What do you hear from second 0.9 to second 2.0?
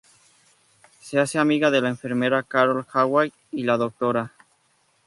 Se hace amiga de la